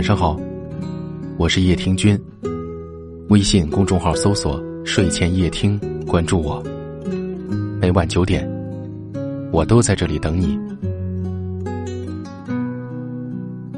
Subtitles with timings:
[0.00, 0.34] 晚上好，
[1.36, 2.18] 我是叶听君。
[3.28, 5.78] 微信公众号搜索“睡前夜听”，
[6.08, 6.64] 关注我。
[7.78, 8.50] 每晚九点，
[9.52, 10.58] 我都在这里等你。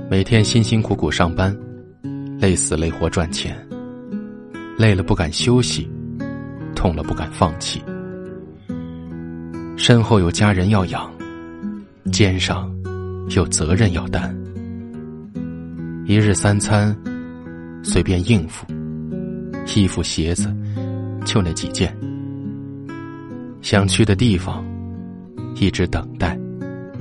[0.09, 1.59] 每天辛辛苦苦上班，
[2.39, 3.59] 累死累活赚钱，
[4.79, 5.91] 累了不敢休息，
[6.73, 7.82] 痛了不敢放弃。
[9.77, 11.13] 身后有家人要养，
[12.13, 12.73] 肩上
[13.31, 14.32] 有责任要担。
[16.05, 16.95] 一日三餐
[17.83, 18.67] 随便应付，
[19.75, 20.55] 衣服鞋子
[21.25, 21.97] 就那几件。
[23.61, 24.65] 想去的地方
[25.55, 26.37] 一直等待，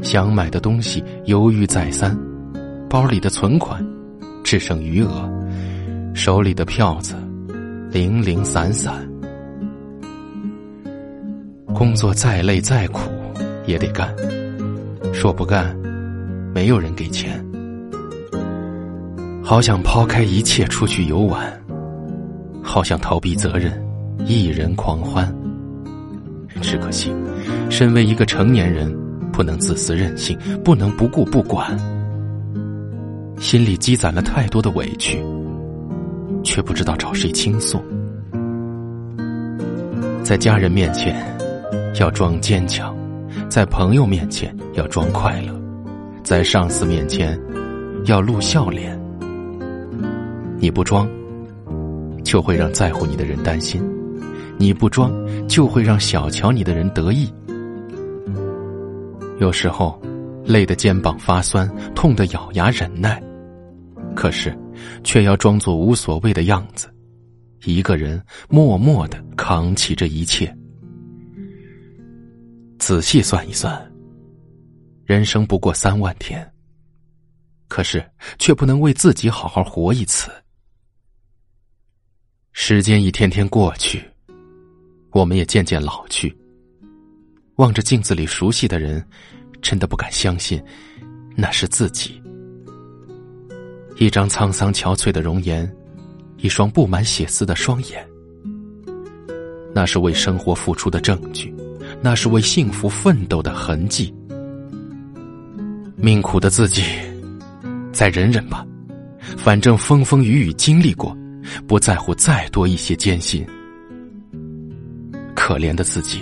[0.04, 2.16] 想买的东西犹豫再三，
[2.88, 3.84] 包里的存款
[4.44, 5.28] 只剩余额，
[6.14, 7.16] 手里的票子
[7.90, 8.94] 零零散散。
[11.74, 13.10] 工作再累再苦
[13.66, 14.16] 也得干，
[15.12, 15.76] 说不干，
[16.54, 17.44] 没有人给钱。
[19.52, 21.62] 好想抛开一切出去游玩，
[22.64, 23.86] 好想逃避责任，
[24.26, 25.30] 一人狂欢。
[26.62, 27.14] 只可惜，
[27.70, 28.90] 身为一个成年人，
[29.30, 31.78] 不能自私任性，不能不顾不管。
[33.42, 35.22] 心里积攒了太多的委屈，
[36.46, 37.84] 却不知道找谁倾诉。
[40.24, 41.22] 在家人面前
[42.00, 42.96] 要装坚强，
[43.50, 45.54] 在朋友面前要装快乐，
[46.24, 47.38] 在上司面前
[48.06, 49.01] 要露笑脸。
[50.62, 51.10] 你不装，
[52.24, 53.82] 就会让在乎你的人担心；
[54.60, 55.12] 你不装，
[55.48, 57.28] 就会让小瞧你的人得意。
[59.40, 60.00] 有时候，
[60.46, 63.20] 累得肩膀发酸，痛得咬牙忍耐，
[64.16, 64.56] 可是，
[65.04, 66.88] 却要装作无所谓的样子，
[67.66, 70.56] 一个人默默的扛起这一切。
[72.78, 73.92] 仔细算一算，
[75.06, 76.48] 人生不过三万天，
[77.68, 78.04] 可是
[78.38, 80.30] 却不能为自己好好活一次。
[82.54, 84.04] 时间一天天过去，
[85.12, 86.36] 我们也渐渐老去。
[87.56, 89.04] 望着镜子里熟悉的人，
[89.62, 90.62] 真的不敢相信，
[91.36, 92.22] 那是自己。
[93.98, 95.70] 一张沧桑憔悴的容颜，
[96.38, 98.06] 一双布满血丝的双眼，
[99.74, 101.54] 那是为生活付出的证据，
[102.02, 104.14] 那是为幸福奋斗的痕迹。
[105.96, 106.84] 命苦的自己，
[107.94, 108.66] 再忍忍吧，
[109.38, 111.16] 反正风风雨雨经历过。
[111.68, 113.46] 不在乎再多一些艰辛，
[115.36, 116.22] 可怜的自己，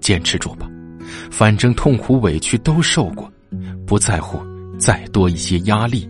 [0.00, 0.70] 坚持住吧，
[1.30, 3.30] 反正痛苦委屈都受过，
[3.86, 4.40] 不在乎
[4.78, 6.08] 再多一些压力，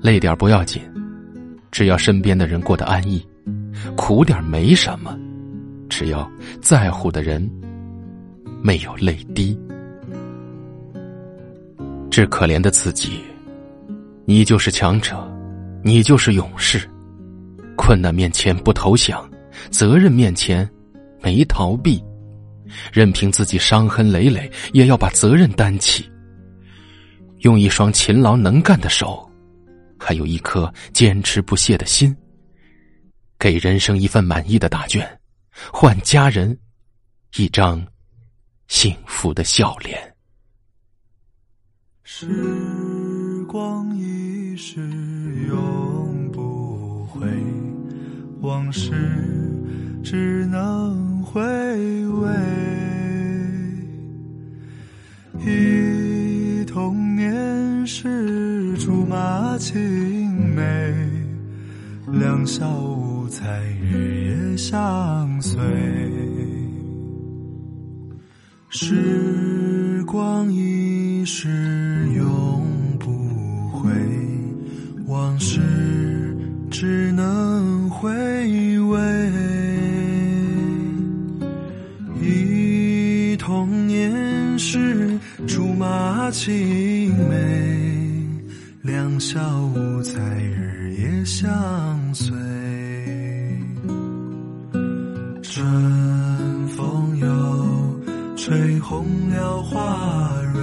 [0.00, 0.82] 累点不要紧，
[1.70, 3.20] 只要身边的人过得安逸；
[3.96, 5.18] 苦点没什么，
[5.88, 6.30] 只要
[6.60, 7.50] 在乎的人
[8.62, 9.58] 没有泪滴。
[12.10, 13.20] 致可怜的自己，
[14.24, 15.35] 你就是强者。
[15.86, 16.80] 你就是勇士，
[17.76, 19.24] 困难面前不投降，
[19.70, 20.68] 责任面前
[21.22, 22.02] 没逃避，
[22.92, 26.04] 任凭自己伤痕累累，也要把责任担起。
[27.42, 29.30] 用一双勤劳能干的手，
[29.96, 32.16] 还有一颗坚持不懈的心，
[33.38, 35.08] 给人生一份满意的答卷，
[35.72, 36.58] 换家人
[37.36, 37.86] 一张
[38.66, 39.96] 幸福的笑脸。
[42.02, 42.26] 时
[43.46, 45.15] 光一逝。
[48.66, 48.90] 往事
[50.02, 51.40] 只能回
[52.08, 52.28] 味。
[55.38, 60.92] 忆童年时竹马青梅，
[62.10, 65.62] 两小无猜日夜相随。
[68.68, 71.85] 时光一逝
[83.46, 85.16] 童年时
[85.46, 87.36] 竹马青梅，
[88.82, 92.36] 两小无猜日夜相随。
[95.44, 95.64] 春
[96.70, 100.60] 风又吹红了花蕊，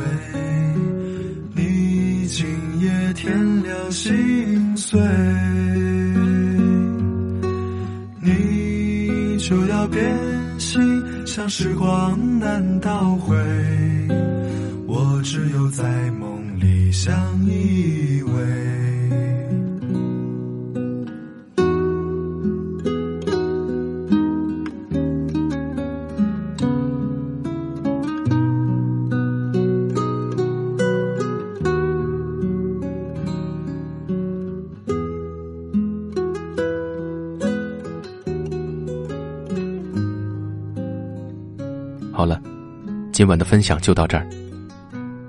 [1.55, 2.45] 你今
[2.81, 4.75] 夜添了心。
[4.75, 4.99] 碎，
[8.19, 10.03] 你就要变
[10.59, 13.35] 心，像时光难倒回，
[14.87, 17.13] 我只有在梦里相
[17.45, 18.82] 依偎。
[43.23, 44.27] 今晚的分享就到这儿。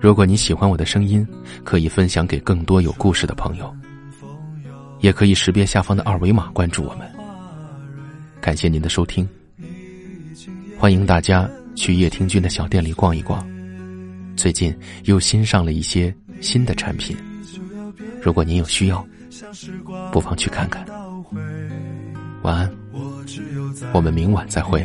[0.00, 1.24] 如果你喜欢我的声音，
[1.62, 3.72] 可以分享给更多有故事的朋友，
[4.98, 7.08] 也可以识别下方的二维码关注我们。
[8.40, 9.28] 感谢您的收听，
[10.76, 13.46] 欢迎大家去叶听君的小店里逛一逛，
[14.34, 17.16] 最近又新上了一些新的产品，
[18.20, 19.06] 如果您有需要，
[20.10, 20.84] 不妨去看看。
[22.42, 22.76] 晚安，
[23.92, 24.84] 我们明晚再会。